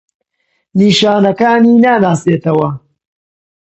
[0.77, 2.69] نیشانەکانی ناناسیتەوە؟